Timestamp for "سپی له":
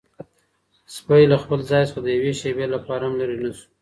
0.95-1.37